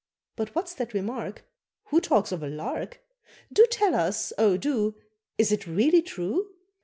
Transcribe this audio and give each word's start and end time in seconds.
But 0.35 0.55
what's 0.55 0.73
that 0.73 0.95
remark? 0.95 1.43
Who 1.89 2.01
talks 2.01 2.31
of 2.31 2.41
a 2.41 2.47
lark? 2.47 3.01
Do 3.53 3.67
tell 3.67 3.93
us, 3.93 4.33
oh 4.39 4.57
do, 4.57 4.95
Is 5.37 5.51
it 5.51 5.67
really 5.67 6.01
true? 6.01 6.47